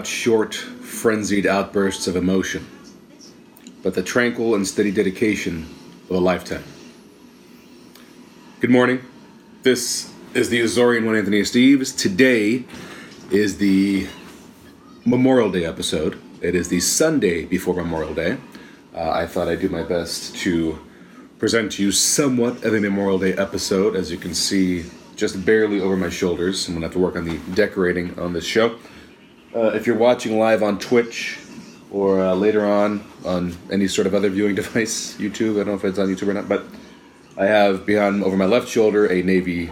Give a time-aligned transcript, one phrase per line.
[0.00, 2.66] not short, frenzied outbursts of emotion,
[3.82, 5.68] but the tranquil and steady dedication
[6.08, 6.64] of a lifetime.
[8.60, 9.02] Good morning.
[9.62, 11.94] This is the Azorean one, Anthony Esteves.
[11.94, 12.64] Today
[13.30, 14.06] is the
[15.04, 16.18] Memorial Day episode.
[16.40, 18.38] It is the Sunday before Memorial Day.
[18.94, 20.78] Uh, I thought I'd do my best to
[21.38, 23.94] present to you somewhat of a Memorial Day episode.
[23.96, 26.68] As you can see, just barely over my shoulders.
[26.68, 28.78] I'm gonna have to work on the decorating on this show.
[29.54, 31.38] Uh, if you're watching live on Twitch
[31.90, 35.74] or uh, later on on any sort of other viewing device, YouTube, I don't know
[35.74, 36.64] if it's on YouTube or not, but
[37.36, 39.70] I have behind over my left shoulder a Navy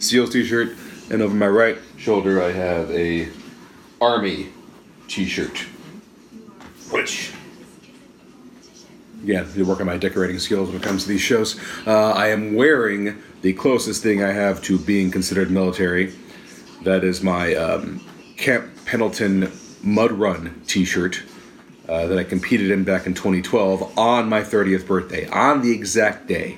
[0.00, 0.76] SEALs t-shirt,
[1.10, 3.28] and over my right shoulder I have a
[4.00, 4.48] Army
[5.06, 5.58] t-shirt.
[6.90, 7.32] Which,
[9.22, 11.60] yeah, to work on my decorating skills when it comes to these shows.
[11.86, 16.14] Uh, I am wearing the closest thing I have to being considered military.
[16.82, 18.00] That is my um,
[18.38, 19.50] Camp Pendleton
[19.82, 21.22] Mud Run T-shirt
[21.88, 26.28] uh, that I competed in back in 2012 on my 30th birthday, on the exact
[26.28, 26.56] day.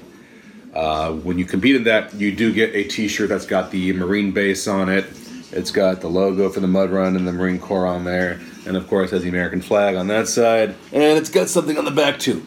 [0.75, 4.31] Uh, when you compete in that, you do get a T-shirt that's got the Marine
[4.31, 5.07] base on it.
[5.53, 8.77] It's got the logo for the Mud Run and the Marine Corps on there, and
[8.77, 11.91] of course has the American flag on that side, and it's got something on the
[11.91, 12.47] back too.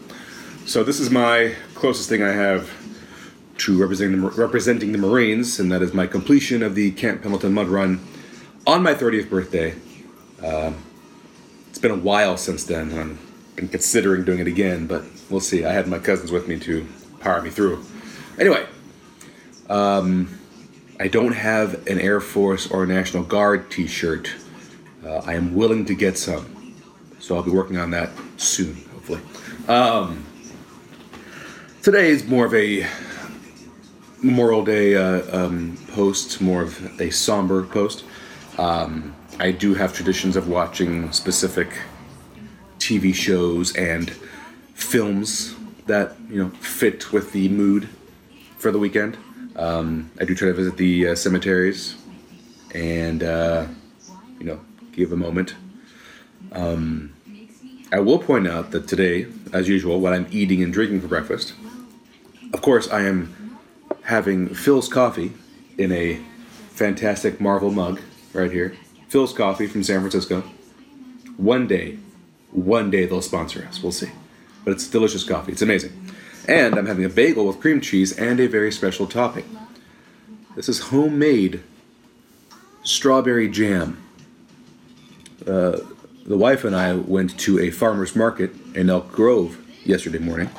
[0.65, 2.71] So this is my closest thing I have
[3.57, 7.53] to representing the, representing the Marines, and that is my completion of the Camp Pendleton
[7.53, 7.99] Mud Run
[8.65, 9.75] on my 30th birthday.
[10.41, 10.73] Uh,
[11.69, 15.65] it's been a while since then, I've been considering doing it again, but we'll see.
[15.65, 16.87] I had my cousins with me to
[17.19, 17.83] power me through.
[18.39, 18.65] Anyway,
[19.69, 20.39] um,
[20.99, 24.33] I don't have an Air Force or National Guard t shirt.
[25.05, 26.75] Uh, I am willing to get some,
[27.19, 29.19] so I'll be working on that soon, hopefully.
[29.67, 30.25] Um,
[31.81, 32.87] today is more of a
[34.21, 38.05] Memorial Day uh, um, post, more of a somber post.
[38.63, 41.67] Um, I do have traditions of watching specific
[42.79, 44.09] TV shows and
[44.73, 45.53] films
[45.85, 47.89] that you know fit with the mood
[48.57, 49.17] for the weekend.
[49.57, 51.95] Um, I do try to visit the uh, cemeteries
[52.73, 53.67] and uh,
[54.39, 54.61] you know
[54.93, 55.55] give a moment.
[56.53, 57.13] Um,
[57.91, 61.53] I will point out that today, as usual, what I'm eating and drinking for breakfast,
[62.53, 63.59] of course, I am
[64.03, 65.33] having Philz coffee
[65.77, 66.21] in a
[66.69, 67.99] fantastic Marvel mug
[68.33, 68.75] right here.
[69.09, 70.43] Philz Coffee from San Francisco.
[71.37, 71.97] One day,
[72.51, 73.81] one day they'll sponsor us.
[73.81, 74.11] We'll see.
[74.63, 75.51] But it's delicious coffee.
[75.51, 76.11] It's amazing.
[76.47, 79.45] And I'm having a bagel with cream cheese and a very special topping.
[80.55, 81.63] This is homemade
[82.83, 84.03] strawberry jam.
[85.47, 85.79] Uh,
[86.25, 90.49] the wife and I went to a farmer's market in Elk Grove yesterday morning,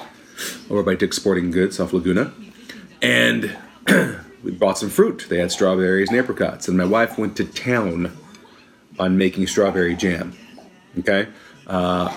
[0.69, 2.33] over by Dick's Sporting Goods off Laguna.
[3.01, 3.57] And
[4.45, 5.27] we bought some fruit.
[5.29, 8.17] They had strawberries and apricots, and my wife went to town
[8.99, 10.37] on making strawberry jam.
[10.99, 11.29] Okay,
[11.67, 12.15] uh,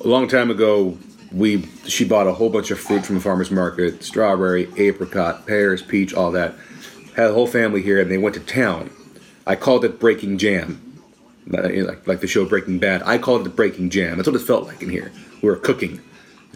[0.00, 0.98] a long time ago,
[1.30, 5.80] we she bought a whole bunch of fruit from the farmers market: strawberry, apricot, pears,
[5.80, 6.54] peach, all that.
[7.14, 8.90] Had a whole family here, and they went to town.
[9.46, 11.00] I called it breaking jam,
[11.46, 13.02] like, like the show Breaking Bad.
[13.04, 14.16] I called it breaking jam.
[14.16, 15.12] That's what it felt like in here.
[15.42, 16.00] We were cooking,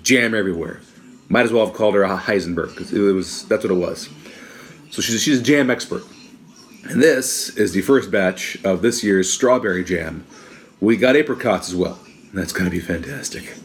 [0.03, 0.81] jam everywhere.
[1.28, 4.09] Might as well have called her a Heisenberg because it was that's what it was.
[4.97, 6.05] So she's, she's a jam expert.
[6.84, 10.25] And this is the first batch of this year's strawberry jam.
[10.81, 11.99] We got apricots as well.
[12.33, 13.59] That's going to be fantastic.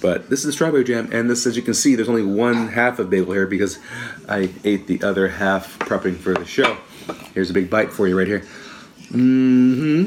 [0.00, 2.68] But this is the strawberry jam, and this, as you can see, there's only one
[2.68, 3.78] half of bagel here because
[4.30, 6.78] I ate the other half prepping for the show.
[7.34, 8.40] Here's a big bite for you right here.
[9.10, 10.04] Mm-hmm.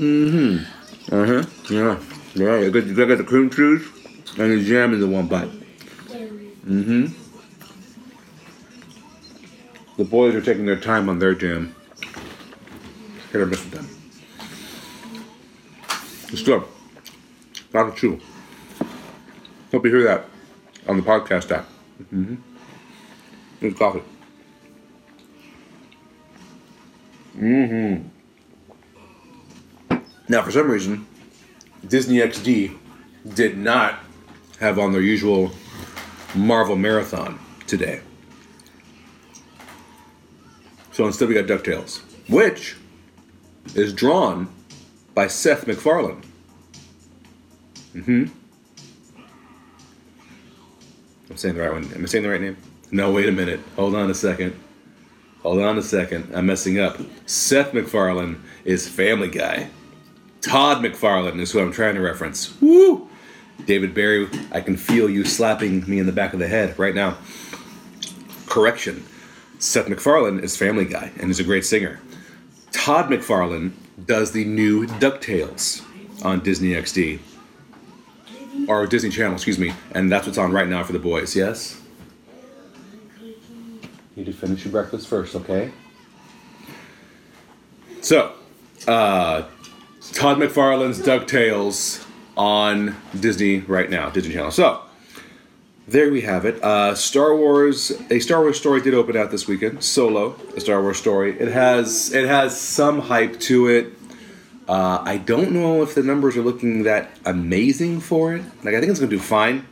[0.00, 1.12] Mm-hmm.
[1.12, 1.44] Uh-huh.
[1.74, 1.98] Yeah.
[2.36, 3.84] Yeah, you got, you got the cream cheese
[4.38, 5.50] and the jam in the one bite.
[6.64, 7.19] Mm-hmm.
[10.00, 11.74] The boys are taking their time on their jam.
[13.32, 13.86] Hit or miss with them.
[16.32, 16.64] It's good.
[17.74, 18.18] Not a chew.
[19.70, 20.24] Hope you hear that
[20.88, 21.68] on the podcast app.
[22.02, 22.36] Mm-hmm.
[23.60, 24.02] It's coffee.
[27.36, 28.08] Mm-hmm.
[30.30, 31.06] Now, for some reason,
[31.86, 32.74] Disney XD
[33.34, 33.98] did not
[34.60, 35.52] have on their usual
[36.34, 38.00] Marvel Marathon today.
[41.00, 42.76] So instead, we got DuckTales, which
[43.74, 44.50] is drawn
[45.14, 46.20] by Seth MacFarlane.
[47.94, 48.26] Mm-hmm.
[51.30, 51.90] I'm saying the right one.
[51.94, 52.58] Am I saying the right name?
[52.90, 53.60] No, wait a minute.
[53.76, 54.54] Hold on a second.
[55.42, 56.30] Hold on a second.
[56.34, 56.98] I'm messing up.
[57.24, 59.70] Seth MacFarlane is Family Guy.
[60.42, 62.60] Todd McFarlane is who I'm trying to reference.
[62.60, 63.08] Woo!
[63.64, 66.94] David Barry, I can feel you slapping me in the back of the head right
[66.94, 67.16] now.
[68.44, 69.02] Correction.
[69.60, 72.00] Seth MacFarlane is Family Guy and is a great singer.
[72.72, 73.72] Todd McFarlane
[74.06, 75.84] does the new DuckTales
[76.24, 77.20] on Disney XD.
[78.66, 79.74] Or Disney Channel, excuse me.
[79.92, 81.78] And that's what's on right now for the boys, yes?
[83.20, 83.36] You
[84.16, 85.70] need to finish your breakfast first, okay?
[88.00, 88.32] So,
[88.88, 89.42] uh,
[90.12, 94.52] Todd McFarlane's DuckTales on Disney right now, Disney Channel.
[94.52, 94.82] So,
[95.90, 96.62] there we have it.
[96.62, 99.82] Uh, Star Wars, a Star Wars story did open out this weekend.
[99.82, 101.38] Solo, a Star Wars story.
[101.38, 103.92] It has it has some hype to it.
[104.68, 108.42] Uh, I don't know if the numbers are looking that amazing for it.
[108.62, 109.66] Like I think it's gonna do fine.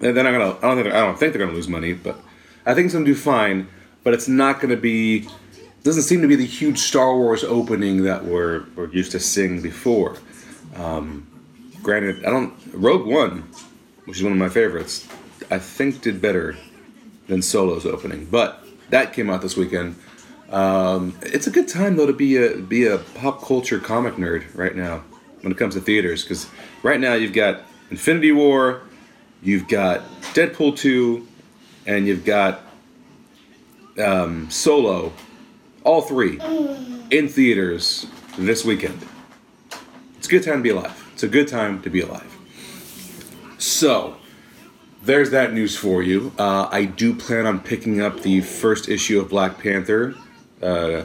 [0.00, 0.56] They're not gonna.
[0.58, 0.94] I don't think.
[0.94, 2.18] I don't think they're gonna lose money, but
[2.66, 3.68] I think it's gonna do fine.
[4.02, 5.28] But it's not gonna be.
[5.84, 9.62] Doesn't seem to be the huge Star Wars opening that we're we're used to seeing
[9.62, 10.16] before.
[10.74, 11.28] Um,
[11.80, 12.54] granted, I don't.
[12.72, 13.48] Rogue One
[14.04, 15.06] which is one of my favorites,
[15.50, 16.56] I think did better
[17.28, 18.26] than Solo's opening.
[18.26, 19.96] But that came out this weekend.
[20.50, 24.44] Um, it's a good time though to be a be a pop culture comic nerd
[24.54, 25.02] right now
[25.40, 26.46] when it comes to theaters because
[26.82, 28.82] right now you've got Infinity War,
[29.42, 30.02] you've got
[30.34, 31.26] Deadpool two,
[31.86, 32.60] and you've got
[33.98, 35.12] um, Solo,
[35.84, 36.38] all three
[37.10, 38.06] in theaters
[38.38, 38.98] this weekend.
[40.18, 41.10] It's a good time to be alive.
[41.14, 42.38] It's a good time to be alive.
[43.62, 44.16] So,
[45.04, 46.32] there's that news for you.
[46.36, 50.16] Uh, I do plan on picking up the first issue of Black Panther,
[50.60, 51.04] uh,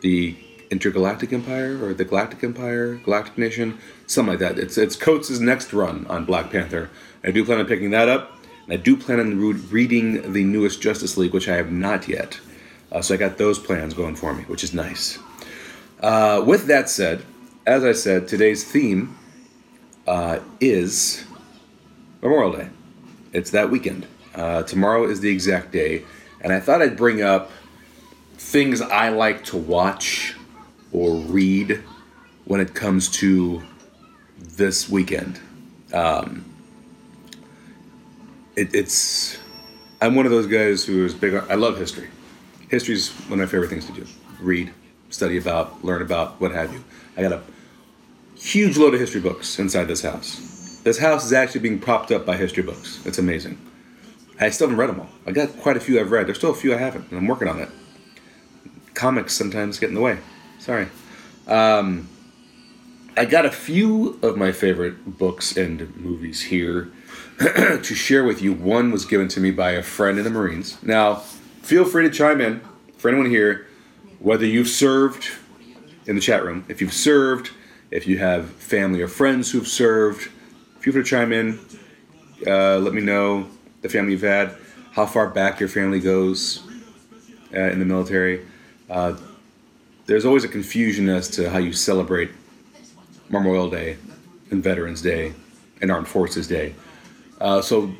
[0.00, 0.36] the
[0.72, 4.58] Intergalactic Empire or the Galactic Empire, Galactic Nation, something like that.
[4.58, 6.90] It's it's Coates' next run on Black Panther.
[7.22, 8.38] I do plan on picking that up.
[8.64, 12.08] And I do plan on re- reading the newest Justice League, which I have not
[12.08, 12.40] yet.
[12.90, 15.20] Uh, so I got those plans going for me, which is nice.
[16.00, 17.24] Uh, with that said,
[17.68, 19.16] as I said, today's theme
[20.08, 21.24] uh, is
[22.24, 22.68] Memorial Day.
[23.34, 24.06] It's that weekend.
[24.34, 26.04] Uh, tomorrow is the exact day,
[26.40, 27.50] and I thought I'd bring up
[28.38, 30.34] things I like to watch
[30.90, 31.82] or read
[32.46, 33.62] when it comes to
[34.38, 35.38] this weekend.
[35.92, 36.46] Um,
[38.56, 39.38] it, it's
[40.00, 41.34] I'm one of those guys who is big.
[41.34, 42.08] On, I love history.
[42.70, 44.06] History is one of my favorite things to do.
[44.40, 44.72] Read,
[45.10, 46.82] study about, learn about, what have you.
[47.18, 47.42] I got a
[48.34, 50.53] huge load of history books inside this house.
[50.84, 53.00] This house is actually being propped up by history books.
[53.06, 53.58] It's amazing.
[54.38, 55.08] I still haven't read them all.
[55.26, 56.26] I got quite a few I've read.
[56.26, 57.70] There's still a few I haven't, and I'm working on it.
[58.92, 60.18] Comics sometimes get in the way.
[60.58, 60.88] Sorry.
[61.46, 62.08] Um,
[63.16, 66.90] I got a few of my favorite books and movies here
[67.38, 68.52] to share with you.
[68.52, 70.82] One was given to me by a friend in the Marines.
[70.82, 71.14] Now,
[71.62, 72.60] feel free to chime in
[72.98, 73.68] for anyone here,
[74.18, 75.30] whether you've served
[76.06, 77.52] in the chat room, if you've served,
[77.90, 80.28] if you have family or friends who've served,
[80.84, 81.58] feel free to chime in.
[82.46, 83.48] Uh, let me know
[83.80, 84.54] the family you've had,
[84.92, 86.62] how far back your family goes
[87.54, 88.44] uh, in the military.
[88.90, 89.16] Uh,
[90.04, 92.30] there's always a confusion as to how you celebrate
[93.30, 93.96] Memorial Day
[94.50, 95.32] and Veterans Day
[95.80, 96.74] and Armed Forces Day.
[97.40, 97.90] Uh, so,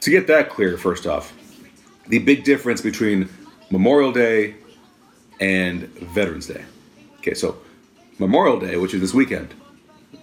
[0.00, 1.34] to get that clear, first off,
[2.08, 3.28] the big difference between
[3.70, 4.54] Memorial Day
[5.38, 5.82] and
[6.14, 6.64] Veterans Day.
[7.18, 7.58] Okay, so
[8.18, 9.52] Memorial Day, which is this weekend,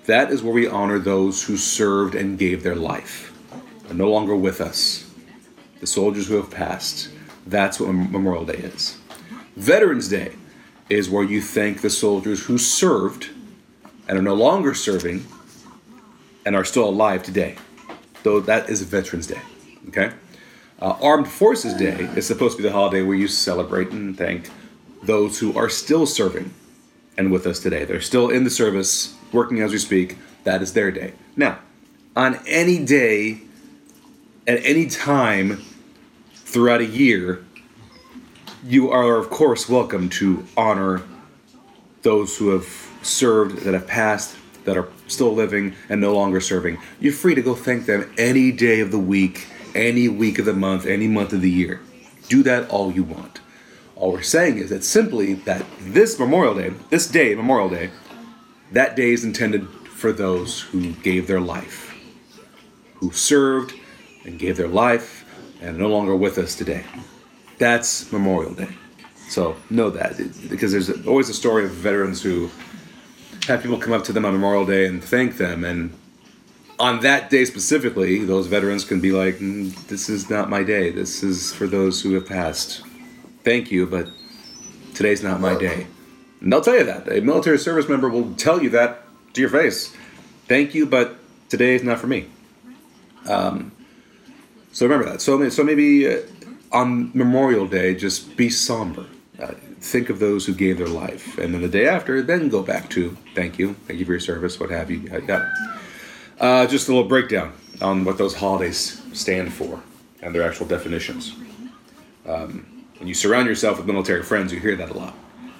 [0.08, 3.34] that is where we honor those who served and gave their life,
[3.90, 5.10] are no longer with us.
[5.80, 7.10] The soldiers who have passed.
[7.46, 8.98] That's what Memorial Day is.
[9.56, 10.34] Veterans Day
[10.90, 13.30] is where you thank the soldiers who served
[14.08, 15.26] and are no longer serving
[16.46, 17.58] and are still alive today.
[18.24, 19.42] Though that is Veterans Day.
[19.90, 20.12] Okay?
[20.82, 24.50] Uh, Armed Forces Day is supposed to be the holiday where you celebrate and thank
[25.04, 26.54] those who are still serving
[27.18, 27.84] and with us today.
[27.84, 31.14] They're still in the service working as we speak, that is their day.
[31.36, 31.60] Now,
[32.16, 33.42] on any day,
[34.48, 35.62] at any time
[36.34, 37.44] throughout a year,
[38.64, 41.04] you are, of course, welcome to honor
[42.02, 42.68] those who have
[43.02, 46.78] served, that have passed, that are still living, and no longer serving.
[47.00, 50.54] You're free to go thank them any day of the week, any week of the
[50.54, 51.80] month, any month of the year.
[52.28, 53.40] Do that all you want.
[53.96, 57.90] All we're saying is that simply that this Memorial Day, this day, Memorial Day,
[58.72, 61.96] that day is intended for those who gave their life,
[62.96, 63.74] who served
[64.26, 65.26] and gave their life
[65.62, 66.84] and are no longer with us today.
[67.58, 68.70] That's Memorial Day.
[69.30, 70.18] So know that
[70.50, 72.50] because there's always a story of veterans who
[73.48, 75.64] have people come up to them on Memorial Day and thank them.
[75.64, 75.94] And
[76.80, 80.92] on that day specifically, those veterans can be like, mm, This is not my day.
[80.92, 82.84] This is for those who have passed.
[83.44, 84.08] Thank you, but
[84.94, 85.88] today's not my day.
[86.42, 87.12] And they'll tell you that.
[87.12, 89.04] A military service member will tell you that
[89.34, 89.96] to your face.
[90.48, 91.18] Thank you, but
[91.50, 92.28] today is not for me.
[93.28, 93.72] Um,
[94.72, 95.22] so remember that.
[95.22, 96.20] So, so maybe uh,
[96.72, 99.06] on Memorial Day, just be somber.
[99.42, 102.64] Uh, think of those who gave their life, and then the day after, then go
[102.64, 105.08] back to thank you, thank you for your service, what have you.
[106.40, 109.82] Uh, just a little breakdown on what those holidays stand for
[110.22, 111.36] and their actual definitions.
[112.26, 115.16] Um, when you surround yourself with military friends, you hear that a lot,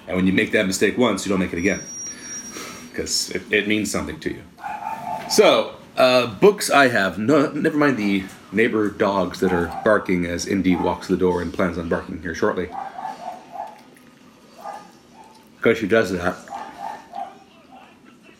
[0.08, 1.82] and when you make that mistake once, you don't make it again
[2.98, 4.42] because it, it means something to you.
[5.30, 10.46] So, uh, books I have, no, never mind the neighbor dogs that are barking as
[10.46, 12.70] Indy walks the door and plans on barking here shortly.
[15.56, 16.36] Because she does that.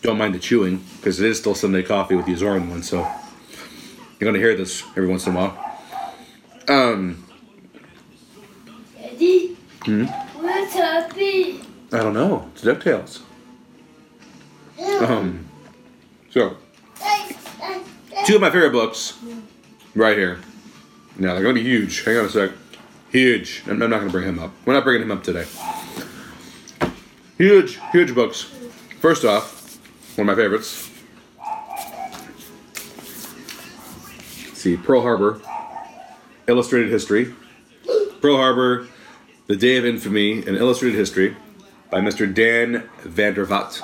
[0.03, 2.99] Don't mind the chewing, because it is still Sunday coffee with the Azorean one, so
[4.19, 5.79] you're gonna hear this every once in a while.
[6.69, 7.25] Um,
[8.99, 10.07] Eddie, hmm?
[11.93, 12.51] I don't know.
[12.55, 13.21] It's DuckTales.
[15.03, 15.49] Um,
[16.31, 16.57] so,
[18.27, 19.19] two of my favorite books,
[19.95, 20.39] right here.
[21.19, 22.05] Now they're gonna be huge.
[22.05, 22.51] Hang on a sec.
[23.11, 23.63] Huge.
[23.67, 24.53] I'm, I'm not gonna bring him up.
[24.65, 25.47] We're not bringing him up today.
[27.39, 28.53] Huge, huge books.
[29.01, 29.79] First off,
[30.17, 30.91] one of my favorites.
[34.45, 35.41] Let's see, Pearl Harbor,
[36.47, 37.35] Illustrated History.
[38.21, 38.89] Pearl Harbor,
[39.49, 41.35] The Day of Infamy, an Illustrated History
[41.91, 42.33] by Mr.
[42.33, 43.81] Dan van der Vat.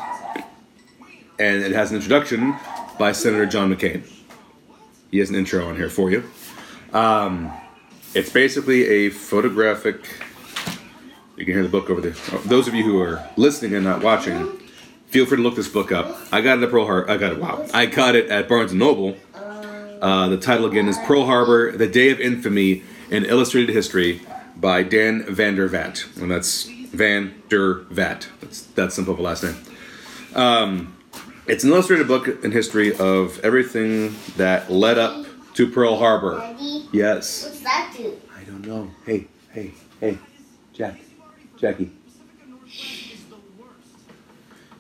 [1.39, 2.55] And it has an introduction
[2.99, 4.03] by Senator John McCain.
[5.11, 6.23] He has an intro on here for you.
[6.93, 7.51] Um,
[8.13, 10.07] it's basically a photographic.
[11.39, 12.15] You can hear the book over there.
[12.33, 14.59] Oh, Those of you who are listening and not watching,
[15.07, 16.15] feel free to look this book up.
[16.31, 17.11] I got it at Pearl Harbor.
[17.11, 17.41] I got it.
[17.41, 17.67] Wow.
[17.73, 19.17] I got it at Barnes and Noble.
[19.35, 24.21] Uh, the title again is Pearl Harbor: The Day of Infamy in Illustrated History
[24.57, 28.29] by Dan van der Vat, and that's Van der Vat.
[28.41, 29.57] That's that simple of a last name.
[30.35, 30.97] Um,
[31.47, 36.41] it's an illustrated book in history of everything that led up to Pearl Harbor.
[36.43, 37.45] Eddie, Yes.
[37.45, 38.17] what's that do?
[38.37, 38.91] I don't know.
[39.07, 40.19] Hey, hey, hey,
[40.73, 41.01] Jack,
[41.57, 41.91] Jackie.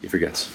[0.01, 0.51] He forgets.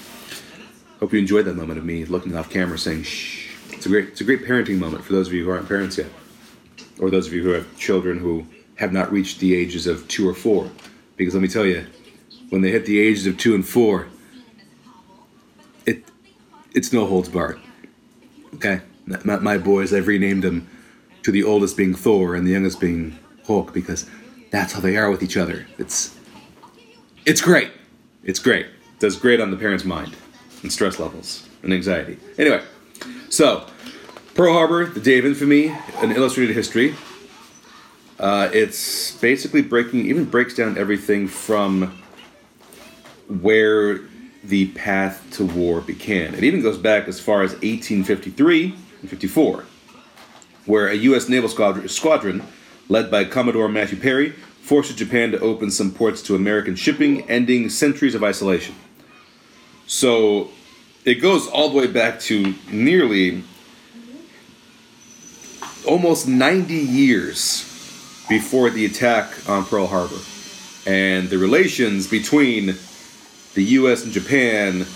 [1.00, 3.48] Hope you enjoyed that moment of me looking off camera saying shh.
[3.72, 5.96] It's a great it's a great parenting moment for those of you who aren't parents
[5.98, 6.08] yet.
[7.00, 8.44] Or those of you who have children who
[8.80, 10.70] have not reached the ages of two or four.
[11.16, 11.86] Because let me tell you,
[12.48, 14.08] when they hit the ages of two and four,
[15.84, 16.02] it
[16.74, 17.60] it's no holds barred.
[18.54, 18.80] Okay?
[19.24, 20.66] My, my boys, I've renamed them
[21.24, 24.08] to the oldest being Thor and the youngest being Hulk because
[24.50, 25.66] that's how they are with each other.
[25.76, 26.16] It's
[27.26, 27.70] it's great.
[28.24, 28.66] It's great.
[28.98, 30.16] does great on the parent's mind
[30.62, 32.18] and stress levels and anxiety.
[32.38, 32.62] Anyway,
[33.28, 33.66] so
[34.34, 36.94] Pearl Harbor, the Day of Infamy, an illustrated history.
[38.20, 41.98] Uh, it's basically breaking, even breaks down everything from
[43.40, 44.00] where
[44.44, 46.34] the path to war began.
[46.34, 49.64] It even goes back as far as 1853 and 54
[50.66, 51.30] where a U.S.
[51.30, 52.42] naval squadron, squadron
[52.88, 57.70] led by Commodore Matthew Perry forced Japan to open some ports to American shipping, ending
[57.70, 58.74] centuries of isolation.
[59.86, 60.50] So
[61.06, 63.42] it goes all the way back to nearly
[65.86, 67.69] almost 90 years
[68.30, 70.16] before the attack on Pearl Harbor.
[70.86, 72.76] And the relations between
[73.54, 74.04] the U.S.
[74.04, 74.86] and Japan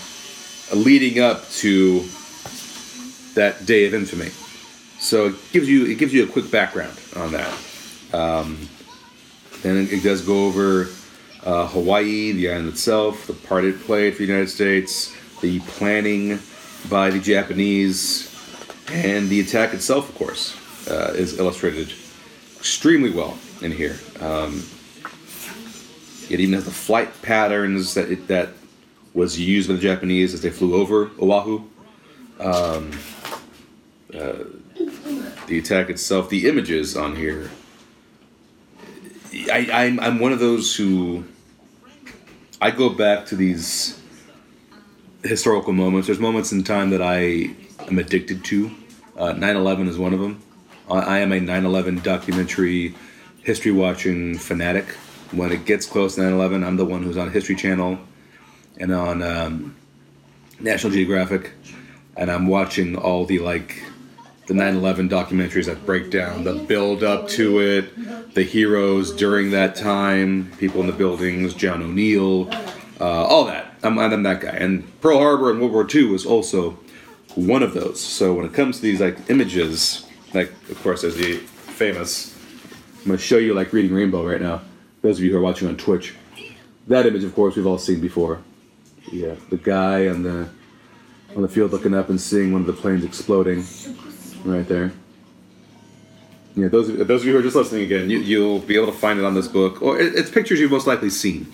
[0.73, 2.05] leading up to
[3.35, 4.29] that day of infamy.
[4.99, 7.53] So it gives you it gives you a quick background on that.
[8.13, 8.57] Um,
[9.61, 10.87] then it, does go over
[11.43, 16.39] uh, Hawaii, the island itself, the part it played for the United States, the planning
[16.89, 18.31] by the Japanese,
[18.91, 20.55] and the attack itself, of course,
[20.87, 21.91] uh, is illustrated
[22.65, 23.95] extremely well in here.
[24.19, 24.65] Um,
[26.31, 28.49] it even has the flight patterns that it, that
[29.13, 31.61] was used by the Japanese as they flew over Oahu.
[32.39, 32.91] Um,
[34.11, 34.45] uh,
[35.45, 37.51] the attack itself, the images on here.
[39.51, 41.23] I, I'm, I'm one of those who
[42.59, 44.01] I go back to these
[45.23, 46.07] historical moments.
[46.07, 47.51] There's moments in time that I
[47.87, 48.71] am addicted to.
[49.15, 50.41] Uh, 9/11 is one of them.
[50.89, 52.95] I, am a 9/11 documentary
[53.41, 54.85] history watching fanatic.
[55.31, 57.97] When it gets close to 9/11, I'm the one who's on History Channel
[58.77, 59.75] and on um,
[60.59, 61.51] National Geographic,
[62.15, 63.83] and I'm watching all the like
[64.47, 69.75] the 9/11 documentaries that break down the build up to it, the heroes during that
[69.75, 72.49] time, people in the buildings, John O'Neill,
[72.99, 73.73] uh, all that.
[73.83, 74.49] I'm, I'm that guy.
[74.49, 76.71] And Pearl Harbor and World War II was also
[77.35, 77.99] one of those.
[77.99, 82.35] So when it comes to these like images, like of course there's the famous.
[82.99, 84.61] I'm gonna show you like reading Rainbow right now.
[85.01, 86.15] Those of you who are watching on Twitch,
[86.87, 88.41] that image, of course, we've all seen before.
[89.11, 90.49] Yeah, the guy on the
[91.35, 93.63] on the field looking up and seeing one of the planes exploding
[94.43, 94.91] right there.
[96.55, 98.87] Yeah, those of, those of you who are just listening again, you, you'll be able
[98.87, 101.51] to find it on this book, or it, it's pictures you've most likely seen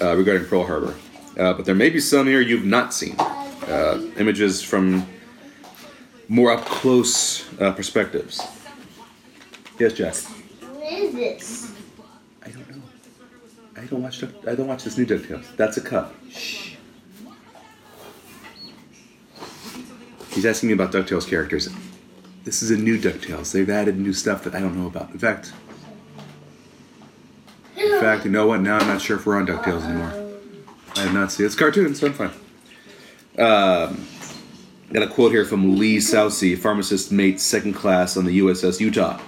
[0.00, 0.94] uh, regarding Pearl Harbor.
[1.38, 3.14] Uh, but there may be some here you've not seen.
[3.20, 5.06] Uh, images from
[6.28, 8.40] more up close uh, perspectives.
[9.78, 10.14] Yes, Jack.
[10.14, 11.72] What is this?
[12.42, 12.82] I don't know.
[13.76, 14.22] I don't watch.
[14.22, 15.54] I don't watch this new Ducktales.
[15.56, 16.14] That's a cup.
[16.30, 16.74] Shh.
[20.30, 21.68] He's asking me about Ducktales characters.
[22.44, 23.52] This is a new Ducktales.
[23.52, 25.10] They've added new stuff that I don't know about.
[25.10, 25.52] In fact,
[27.76, 28.60] in fact, you know what?
[28.60, 30.12] Now I'm not sure if we're on Ducktales anymore.
[30.96, 31.46] I have not seen.
[31.46, 32.30] It's cartoons, so I'm fine.
[33.38, 34.06] Um,
[34.92, 39.20] got a quote here from Lee Soucy, pharmacist mate second class on the USS Utah.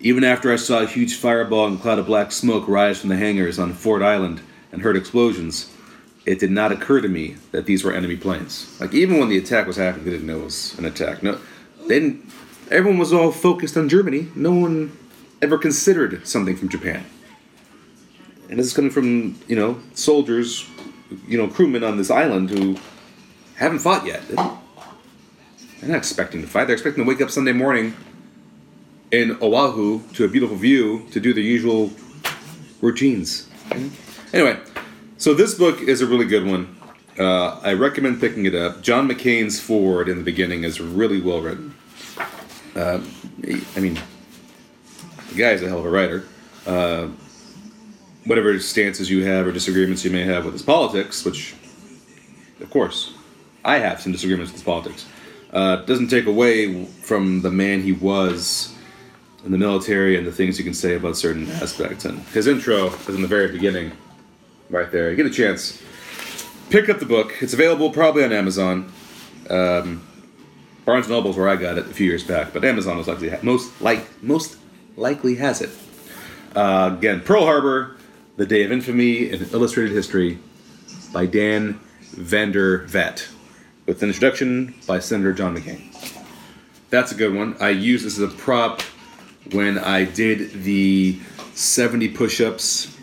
[0.00, 3.16] Even after I saw a huge fireball and cloud of black smoke rise from the
[3.16, 4.40] hangars on Ford Island
[4.72, 5.72] and heard explosions,
[6.24, 8.78] it did not occur to me that these were enemy planes.
[8.80, 11.22] Like even when the attack was happening, they didn't know it was an attack.
[11.22, 11.38] No,
[11.86, 12.30] they didn't.
[12.70, 14.28] Everyone was all focused on Germany.
[14.34, 14.96] No one
[15.40, 17.04] ever considered something from Japan.
[18.50, 20.68] And this is coming from you know soldiers,
[21.26, 22.76] you know crewmen on this island who
[23.56, 24.22] haven't fought yet.
[25.80, 26.66] They're not expecting to fight.
[26.66, 27.94] They're expecting to wake up Sunday morning
[29.10, 31.92] in Oahu to a beautiful view to do their usual
[32.80, 33.48] routines.
[34.32, 34.58] Anyway,
[35.16, 36.76] so this book is a really good one.
[37.18, 38.82] Uh, I recommend picking it up.
[38.82, 41.74] John McCain's forward in the beginning is really well written.
[42.74, 43.00] Uh,
[43.76, 43.98] I mean,
[45.30, 46.24] the guy is a hell of a writer.
[46.66, 47.08] Uh,
[48.24, 51.54] whatever stances you have or disagreements you may have with his politics, which,
[52.60, 53.14] of course,
[53.64, 55.06] I have some disagreements with his politics,
[55.52, 58.74] uh, doesn't take away from the man he was
[59.44, 62.04] in the military and the things you can say about certain aspects.
[62.04, 63.92] And his intro is in the very beginning,
[64.70, 65.10] right there.
[65.10, 65.82] You get a chance,
[66.70, 67.34] pick up the book.
[67.40, 68.92] It's available probably on Amazon.
[69.48, 70.06] Um,
[70.84, 73.28] Barnes and Noble's where I got it a few years back, but Amazon is likely
[73.28, 74.56] ha- most like most
[74.96, 75.70] likely has it.
[76.56, 77.96] Uh, again, Pearl Harbor,
[78.36, 80.38] The Day of Infamy in Illustrated History
[81.12, 81.78] by Dan
[82.12, 83.28] van der Vat,
[83.88, 85.80] with an introduction by Senator John McCain.
[86.90, 87.56] That's a good one.
[87.58, 88.82] I used this as a prop
[89.52, 91.18] when I did the
[91.54, 92.94] 70 push ups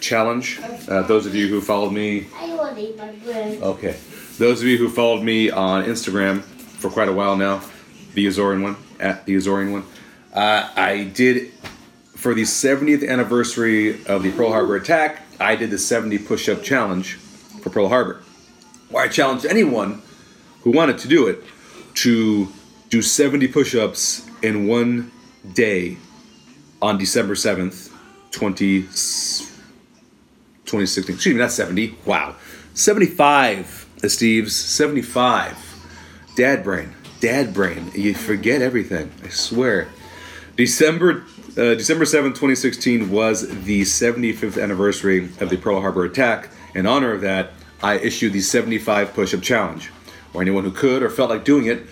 [0.00, 0.58] challenge.
[0.88, 3.62] Uh, those of you who followed me I want to eat my bread.
[3.62, 3.96] Okay.
[4.36, 7.62] Those of you who followed me on Instagram for quite a while now,
[8.14, 9.84] the Azorean one, at the Azorean one,
[10.32, 11.52] uh, I did
[12.16, 15.22] for the 70th anniversary of the Pearl Harbor attack.
[15.38, 18.24] I did the 70 push-up challenge for Pearl Harbor,
[18.88, 20.02] where I challenged anyone
[20.64, 21.42] who wanted to do it
[21.94, 22.48] to
[22.90, 25.12] do 70 push-ups in one
[25.54, 25.96] day
[26.82, 27.90] on December 7th,
[28.32, 28.88] 20.
[30.64, 31.14] 2016.
[31.14, 31.94] Excuse me, not 70.
[32.04, 32.34] Wow.
[32.74, 34.56] 75, uh, Steve's.
[34.56, 35.56] 75.
[36.36, 36.94] Dad brain.
[37.20, 37.90] Dad brain.
[37.94, 39.12] You forget everything.
[39.22, 39.88] I swear.
[40.56, 41.24] December
[41.56, 46.50] uh, December 7th, 2016 was the 75th anniversary of the Pearl Harbor attack.
[46.74, 49.90] In honor of that, I issued the 75 push-up challenge,
[50.34, 51.86] where anyone who could or felt like doing it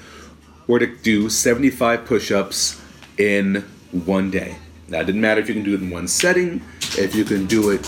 [0.66, 2.82] were to do 75 push-ups
[3.16, 3.64] in
[4.04, 4.56] one day.
[4.88, 6.60] Now, it didn't matter if you can do it in one setting,
[6.98, 7.86] if you can do it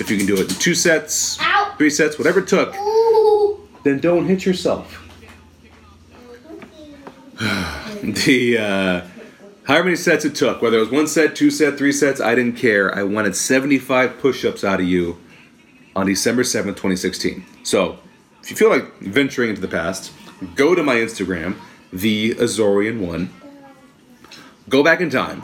[0.00, 1.74] if you can do it in two sets, Ow.
[1.76, 3.68] three sets, whatever it took, Ooh.
[3.84, 4.96] then don't hit yourself.
[8.02, 9.06] The uh,
[9.64, 12.34] however many sets it took, whether it was one set, two set, three sets, I
[12.34, 12.94] didn't care.
[12.94, 15.18] I wanted 75 push-ups out of you
[15.94, 17.44] on December 7th, 2016.
[17.62, 17.98] So,
[18.42, 20.12] if you feel like venturing into the past,
[20.54, 21.56] go to my Instagram,
[21.92, 23.30] the Azorean one.
[24.68, 25.42] Go back in time,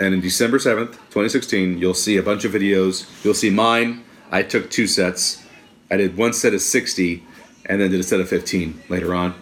[0.00, 3.24] and in December 7th, 2016, you'll see a bunch of videos.
[3.24, 4.04] You'll see mine.
[4.30, 5.44] I took two sets.
[5.90, 7.24] I did one set of 60
[7.66, 9.34] and then did a set of 15 later on.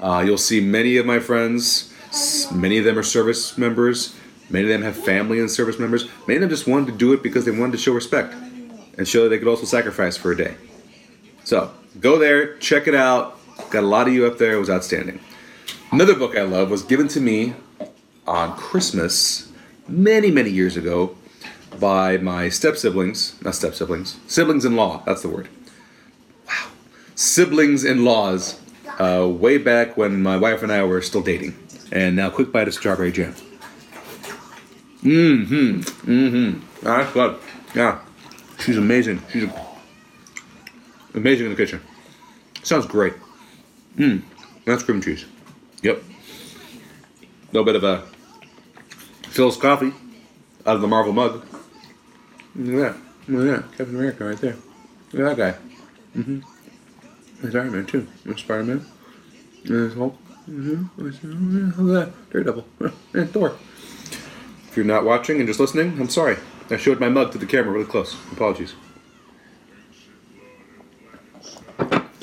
[0.00, 1.92] Uh, you'll see many of my friends.
[2.52, 4.14] Many of them are service members.
[4.50, 6.08] Many of them have family and service members.
[6.28, 8.34] Many of them just wanted to do it because they wanted to show respect
[8.96, 10.56] and show that they could also sacrifice for a day.
[11.44, 13.38] So go there, check it out.
[13.70, 14.54] Got a lot of you up there.
[14.54, 15.20] It was outstanding.
[15.92, 17.54] Another book I love was given to me
[18.26, 19.52] on Christmas
[19.86, 21.16] many, many years ago
[21.78, 25.48] by my step siblings, not step siblings, siblings in law, that's the word.
[26.46, 26.68] Wow.
[27.14, 28.60] Siblings in laws,
[28.98, 31.56] uh, way back when my wife and I were still dating.
[31.92, 33.34] And now, quick bite of strawberry jam.
[35.02, 35.80] Mm hmm.
[36.10, 36.60] Mm hmm.
[36.82, 37.38] That's good.
[37.74, 38.00] Yeah.
[38.58, 39.22] She's amazing.
[39.30, 39.48] She's
[41.14, 41.80] amazing in the kitchen.
[42.62, 43.14] Sounds great.
[43.96, 44.22] Mmm.
[44.64, 45.24] That's cream cheese.
[45.82, 46.02] Yep.
[46.02, 48.04] A little bit of a
[49.24, 49.92] Philz coffee
[50.66, 51.44] out of the Marvel mug.
[52.56, 53.32] Look at that.
[53.32, 53.76] Look at that.
[53.76, 54.56] Captain America right there.
[55.12, 55.58] Look at that guy.
[56.18, 56.40] Mm-hmm.
[57.42, 58.06] There's Iron Man too.
[58.24, 58.86] There's Spider Man.
[59.64, 60.16] There's Hulk.
[60.48, 61.02] Mm-hmm.
[61.02, 62.30] Look at that.
[62.30, 62.66] Daredevil.
[63.14, 63.56] And Thor.
[64.68, 66.36] If you're not watching and just listening, I'm sorry.
[66.70, 68.16] I showed my mug to the camera really close.
[68.32, 68.74] Apologies.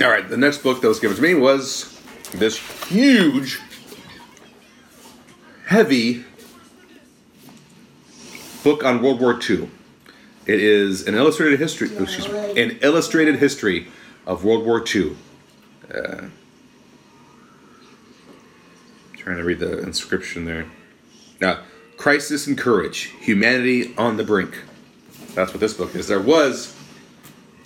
[0.03, 2.01] All right, the next book that was given to me was
[2.33, 3.59] this huge,
[5.67, 6.25] heavy
[8.63, 9.69] book on World War II.
[10.47, 11.95] It is an illustrated history.
[11.95, 13.89] excuse me, an illustrated history
[14.25, 15.15] of World War II.
[15.93, 16.21] Uh,
[19.17, 20.65] trying to read the inscription there.
[21.39, 21.59] Now,
[21.97, 24.57] crisis and courage, humanity on the brink.
[25.35, 26.07] That's what this book is.
[26.07, 26.75] There was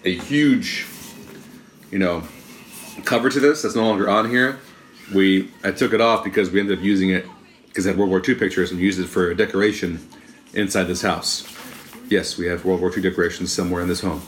[0.03, 0.85] a huge,
[1.91, 2.23] you know,
[3.03, 4.59] cover to this that's no longer on here.
[5.13, 7.25] We I took it off because we ended up using it
[7.67, 10.07] because it had World War II pictures and used it for a decoration
[10.53, 11.47] inside this house.
[12.09, 14.21] Yes, we have World War II decorations somewhere in this home.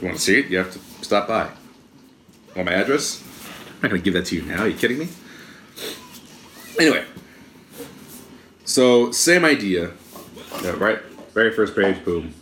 [0.00, 0.46] You want to see it?
[0.46, 1.50] You have to stop by.
[2.56, 3.22] Want my address?
[3.76, 4.62] I'm not gonna give that to you now.
[4.62, 5.08] Are you kidding me?
[6.78, 7.04] Anyway,
[8.64, 9.92] so same idea,
[10.62, 11.00] Yeah, right?
[11.34, 12.34] Very first page, boom,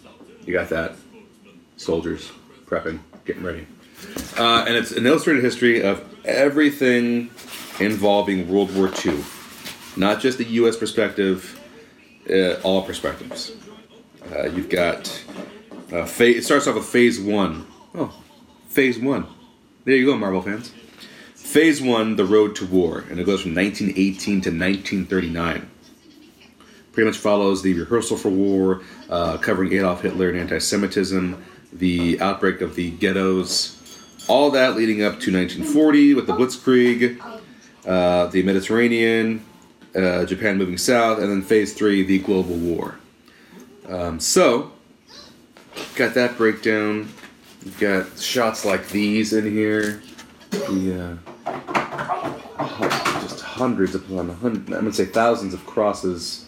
[0.44, 0.96] you got that.
[1.76, 2.30] Soldiers
[2.70, 3.66] prepping, getting ready,
[4.38, 7.30] uh, and it's an illustrated history of everything
[7.80, 9.22] involving World War II,
[9.96, 10.76] not just the U.S.
[10.76, 11.60] perspective,
[12.30, 13.52] uh, all perspectives.
[14.32, 15.24] Uh, you've got
[15.92, 16.06] uh.
[16.20, 17.66] It starts off with Phase One.
[17.94, 18.14] Oh,
[18.68, 19.26] Phase One.
[19.84, 20.72] There you go, Marvel fans.
[21.34, 25.68] Phase One: The Road to War, and it goes from 1918 to 1939.
[26.92, 32.60] Pretty much follows the rehearsal for war, uh, covering Adolf Hitler and anti-Semitism, the outbreak
[32.60, 33.76] of the ghettos,
[34.28, 37.20] all that leading up to 1940 with the Blitzkrieg,
[37.86, 39.44] uh, the Mediterranean,
[39.94, 42.98] uh, Japan moving south, and then Phase Three: The Global War.
[43.88, 44.72] Um, so,
[45.96, 47.12] got that breakdown.
[47.64, 50.02] You've got shots like these in here.
[50.50, 56.46] The uh, just hundreds upon hundreds, I'm gonna say thousands of crosses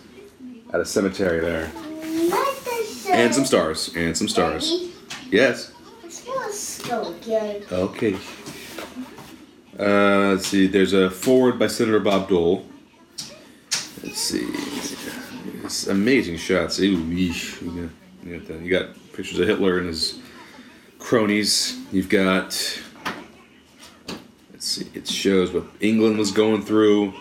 [0.72, 1.70] at a cemetery there,
[3.08, 4.91] and some stars, and some stars.
[5.32, 5.72] Yes.
[6.02, 7.62] let's go to school again.
[7.72, 8.16] Okay.
[9.78, 10.66] Uh, let's see.
[10.66, 12.66] There's a forward by Senator Bob Dole.
[14.04, 14.46] Let's see.
[15.64, 16.78] It's amazing shots.
[16.80, 17.62] Ooh, yeesh.
[17.62, 20.18] You got, you got, the- you got pictures of Hitler and his
[20.98, 21.78] cronies.
[21.90, 22.48] You've got.
[24.52, 24.86] Let's see.
[24.94, 27.14] It shows what England was going through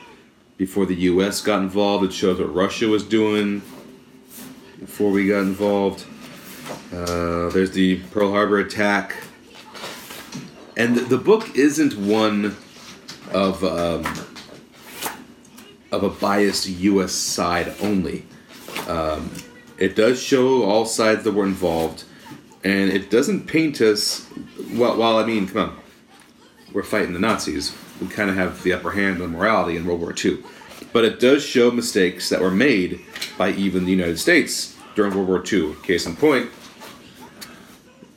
[0.58, 1.41] before the U.S.
[1.41, 2.04] got involved.
[2.04, 3.62] It shows what Russia was doing
[4.82, 6.06] before we got involved.
[6.94, 9.16] Uh, there's the Pearl Harbor attack
[10.78, 12.56] and the, book isn't one
[13.32, 14.04] of um,
[15.92, 17.12] of a biased U.S.
[17.12, 18.26] side only.
[18.88, 19.32] Um,
[19.78, 22.04] it does show all sides that were involved,
[22.64, 24.28] and it doesn't paint us.
[24.74, 25.78] Well, while I mean, come on,
[26.74, 27.76] we're fighting the Nazis.
[28.00, 30.40] We kind of have the upper hand on morality in World War II,
[30.94, 33.02] but it does show mistakes that were made
[33.38, 35.76] by even the United States during World War II.
[35.84, 36.50] Case in point,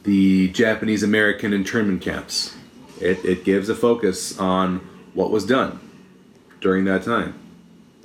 [0.04, 2.54] the Japanese American internment camps.
[3.00, 4.78] It, it gives a focus on
[5.14, 5.80] what was done
[6.60, 7.34] during that time.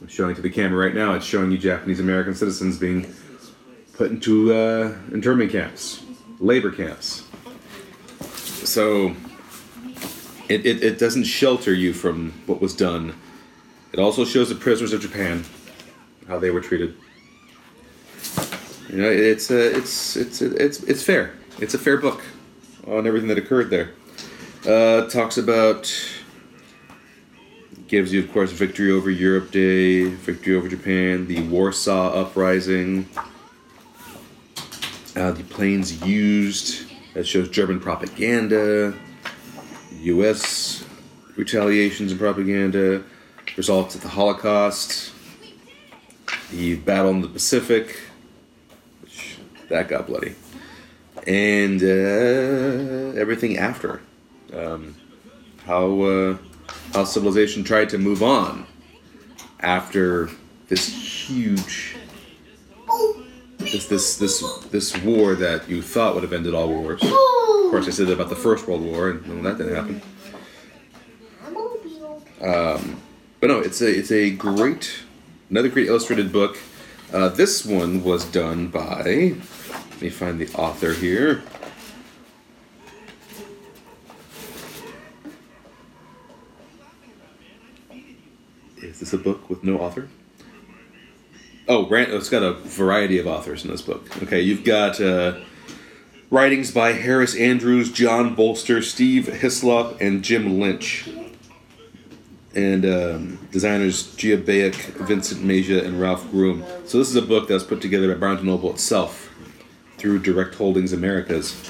[0.02, 3.14] I'm showing to the camera right now, it's showing you Japanese American citizens being
[3.94, 6.04] put into uh, internment camps,
[6.40, 7.26] labor camps.
[8.64, 9.16] So
[10.48, 13.14] it, it, it doesn't shelter you from what was done.
[13.92, 15.44] It also shows the prisoners of Japan,
[16.28, 16.96] how they were treated.
[18.90, 21.34] You know, it's a, it's it's it's it's fair.
[21.62, 22.24] It's a fair book
[22.88, 23.92] on everything that occurred there.
[24.66, 25.94] Uh, talks about
[27.90, 33.10] gives you, of course, victory over Europe Day, victory over Japan, the Warsaw Uprising,
[35.18, 36.90] uh, the planes used.
[37.14, 38.94] That shows German propaganda,
[40.00, 40.86] U.S.
[41.36, 43.04] retaliations and propaganda,
[43.58, 45.12] results of the Holocaust,
[46.52, 48.00] the battle in the Pacific,
[49.02, 50.36] which that got bloody,
[51.28, 54.02] and uh, everything after.
[54.54, 54.96] Um,
[55.66, 56.38] how uh,
[56.94, 58.66] how civilization tried to move on
[59.60, 60.30] after
[60.68, 61.96] this huge
[63.60, 67.02] this this this this war that you thought would have ended all wars.
[67.04, 67.10] Of
[67.72, 70.02] course, I said that about the First World War, and that didn't happen.
[72.42, 72.96] Okay.
[73.40, 75.04] But no, it's a it's a great
[75.50, 76.58] another great illustrated book.
[77.14, 79.36] Uh, this one was done by
[80.00, 81.44] let me find the author here.
[88.78, 90.08] Is this a book with no author?
[91.68, 94.24] Oh, Rand, it's got a variety of authors in this book.
[94.24, 95.42] Okay, you've got uh,
[96.32, 101.10] writings by Harris Andrews, John Bolster, Steve Hislop, and Jim Lynch.
[102.56, 106.64] and um, designers Gia Bayek, Vincent Meja, and Ralph Groom.
[106.86, 109.29] So this is a book that was put together by Barnes & Noble itself
[110.00, 111.70] through Direct Holdings Americas,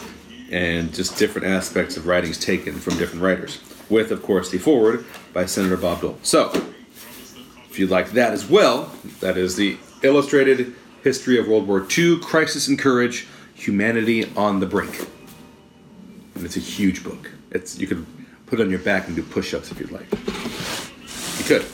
[0.51, 5.05] and just different aspects of writings taken from different writers, with, of course, the forward
[5.33, 6.17] by Senator Bob Dole.
[6.23, 6.51] So,
[7.69, 12.19] if you'd like that as well, that is the Illustrated History of World War II,
[12.19, 15.07] Crisis and Courage, Humanity on the Brink.
[16.35, 17.31] And it's a huge book.
[17.51, 18.05] It's You could
[18.45, 20.09] put it on your back and do push-ups if you'd like.
[20.11, 21.65] You could.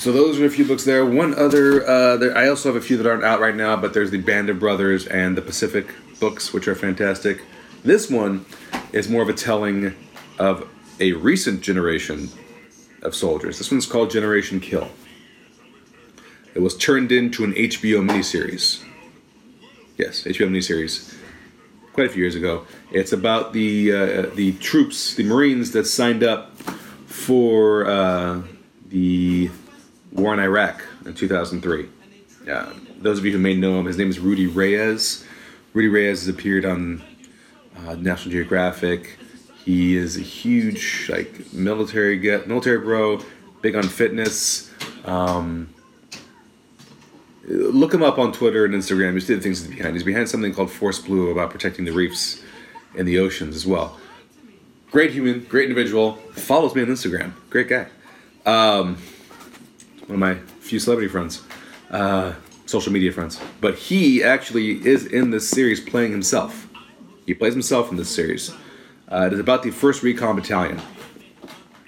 [0.00, 1.04] So those are a few books there.
[1.04, 3.92] One other, uh, there, I also have a few that aren't out right now, but
[3.92, 7.42] there's the Band of Brothers and the Pacific books, which are fantastic.
[7.84, 8.46] This one
[8.94, 9.94] is more of a telling
[10.38, 10.66] of
[11.00, 12.30] a recent generation
[13.02, 13.58] of soldiers.
[13.58, 14.88] This one's called Generation Kill.
[16.54, 18.82] It was turned into an HBO miniseries.
[19.98, 21.14] Yes, HBO miniseries.
[21.92, 22.64] Quite a few years ago.
[22.90, 26.56] It's about the uh, the troops, the Marines that signed up
[27.04, 28.40] for uh,
[28.88, 29.50] the
[30.12, 31.88] war in Iraq in 2003.
[32.50, 35.24] Uh, those of you who may know him, his name is Rudy Reyes.
[35.72, 37.02] Rudy Reyes has appeared on
[37.76, 39.18] uh, National Geographic.
[39.64, 43.20] He is a huge like military get military bro,
[43.60, 44.70] big on fitness.
[45.04, 45.72] Um,
[47.46, 49.14] look him up on Twitter and Instagram.
[49.14, 49.94] He's the things behind.
[49.94, 52.42] He's behind something called Force Blue about protecting the reefs
[52.94, 53.98] in the oceans as well.
[54.90, 56.14] Great human, great individual.
[56.32, 57.32] Follows me on Instagram.
[57.48, 57.86] Great guy.
[58.44, 58.96] Um,
[60.10, 61.42] one of my few celebrity friends,
[61.90, 62.34] uh,
[62.66, 63.40] social media friends.
[63.60, 66.68] But he actually is in this series playing himself.
[67.26, 68.52] He plays himself in this series.
[69.08, 70.80] Uh, it is about the 1st Recon Battalion.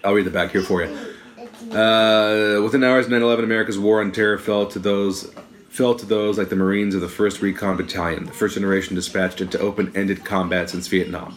[0.04, 1.76] I'll read the back here for you.
[1.76, 5.32] Uh, within hours of 9/11, America's war on terror fell to those
[5.68, 9.40] fell to those like the Marines of the 1st Recon Battalion, the first generation dispatched
[9.40, 11.34] into open-ended combat since Vietnam.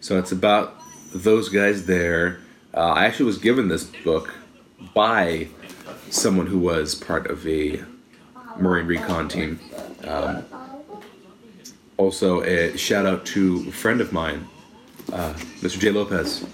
[0.00, 0.82] So it's about
[1.14, 2.40] those guys there.
[2.74, 4.34] Uh, I actually was given this book
[4.92, 5.46] by
[6.14, 7.82] someone who was part of a
[8.58, 9.58] Marine Recon team.
[10.04, 10.44] Um,
[11.96, 14.46] also, a shout out to a friend of mine,
[15.12, 15.78] uh, Mr.
[15.78, 15.90] J.
[15.90, 16.46] Lopez.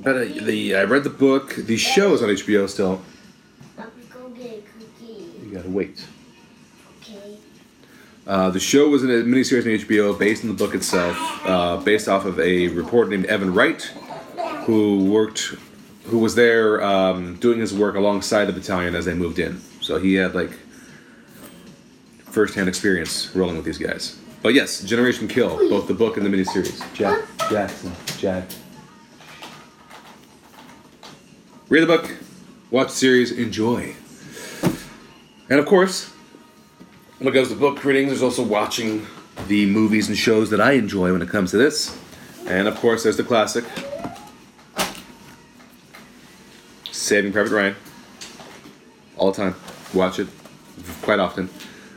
[0.00, 1.54] But uh, the I read the book.
[1.54, 3.00] The show is on HBO still.
[5.42, 6.04] You gotta wait.
[8.26, 11.76] Uh, the show was in a miniseries on HBO based on the book itself, uh,
[11.78, 13.82] based off of a reporter named Evan Wright,
[14.64, 15.56] who worked,
[16.04, 19.60] who was there um, doing his work alongside the battalion as they moved in.
[19.80, 20.50] So he had like
[22.24, 24.18] first-hand experience rolling with these guys.
[24.42, 26.82] But yes, Generation Kill, both the book and the miniseries.
[26.94, 28.44] Jack Jackson, Jack.
[31.68, 32.10] Read the book,
[32.70, 33.94] watch the series, enjoy.
[35.48, 36.10] And of course,
[37.18, 39.06] when it comes to book readings, there's also watching
[39.46, 41.96] the movies and shows that I enjoy when it comes to this.
[42.46, 43.64] And of course, there's the classic
[47.02, 47.76] Saving Private Ryan.
[49.16, 49.56] All the time.
[49.92, 50.28] Watch it
[51.02, 51.50] quite often.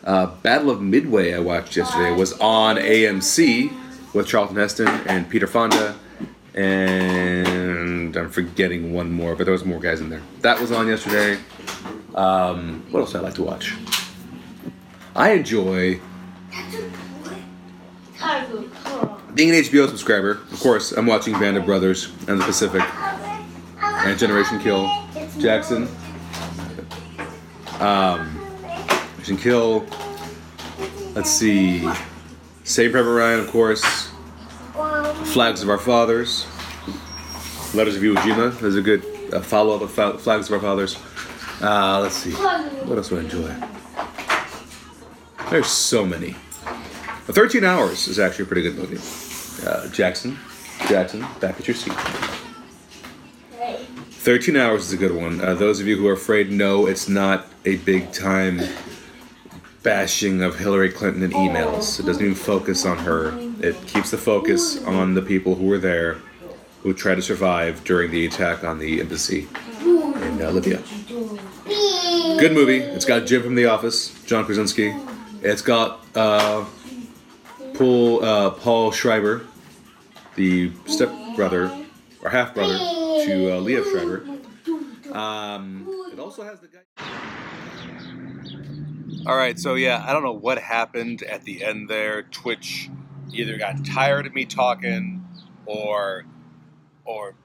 [0.04, 3.72] Uh, Battle of Midway, I watched yesterday, was on AMC
[4.14, 5.96] with Charlton Heston and Peter Fonda.
[6.56, 10.22] And I'm forgetting one more, but there was more guys in there.
[10.42, 11.40] That was on yesterday.
[12.16, 13.76] Um, what else do I like to watch?
[15.16, 16.00] I enjoy
[19.36, 20.32] being an HBO subscriber.
[20.32, 22.82] Of course, I'm watching Band of Brothers and The Pacific
[24.06, 24.90] and Generation Kill.
[25.40, 25.88] Jackson.
[27.80, 28.40] Um,
[29.24, 29.86] Generation Kill.
[31.14, 31.88] Let's see.
[32.64, 33.84] Save Private Ryan, of course.
[35.34, 36.46] Flags of Our Fathers.
[37.74, 40.60] Letters of Iwo Jima is a good uh, follow up of Fa- Flags of Our
[40.60, 40.98] Fathers.
[41.62, 42.32] Uh, let's see.
[42.32, 43.54] What else do I enjoy?
[45.50, 46.36] There's so many.
[47.28, 49.00] 13 Hours is actually a pretty good movie.
[49.68, 50.38] Uh, Jackson,
[50.88, 51.94] Jackson, back at your seat.
[54.26, 55.40] 13 Hours is a good one.
[55.40, 58.60] Uh, those of you who are afraid, no, it's not a big time
[59.84, 62.00] bashing of Hillary Clinton in emails.
[62.00, 63.38] It doesn't even focus on her.
[63.60, 66.16] It keeps the focus on the people who were there,
[66.82, 69.48] who tried to survive during the attack on the embassy
[69.82, 70.82] in uh, Libya.
[72.40, 72.80] Good movie.
[72.80, 74.96] It's got Jim from The Office, John Krasinski.
[75.44, 76.66] It's got uh,
[77.76, 79.46] Paul, uh, Paul Schreiber,
[80.34, 81.72] the stepbrother
[82.24, 84.24] or half brother to uh, Liev Schreiber.
[85.18, 86.80] Um, it also has the guy.
[89.28, 92.24] All right, so yeah, I don't know what happened at the end there.
[92.24, 92.90] Twitch
[93.34, 95.26] either got tired of me talking,
[95.66, 96.26] or
[97.06, 97.36] or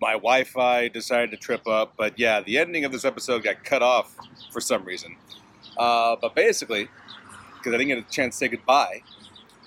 [0.00, 1.94] my Wi-Fi decided to trip up.
[1.96, 4.16] But yeah, the ending of this episode got cut off
[4.52, 5.16] for some reason.
[5.76, 6.88] Uh, but basically,
[7.56, 9.02] because I didn't get a chance to say goodbye,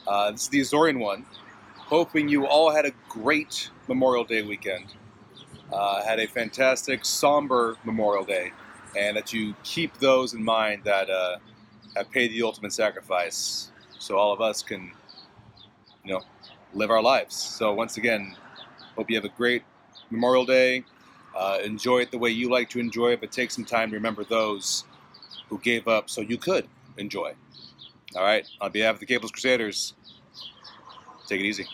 [0.07, 1.25] uh, this is the Azorean one.
[1.75, 4.93] hoping you all had a great Memorial Day weekend.
[5.71, 8.51] Uh, had a fantastic, somber Memorial Day,
[8.97, 11.37] and that you keep those in mind that uh,
[11.95, 14.91] have paid the ultimate sacrifice so all of us can,
[16.03, 16.21] you know,
[16.73, 17.35] live our lives.
[17.35, 18.35] So, once again,
[18.95, 19.63] hope you have a great
[20.09, 20.83] Memorial Day.
[21.37, 23.95] Uh, enjoy it the way you like to enjoy it, but take some time to
[23.95, 24.85] remember those
[25.49, 27.33] who gave up so you could enjoy.
[28.15, 29.93] All right, on behalf of the Capeless Crusaders,
[31.27, 31.67] take it easy.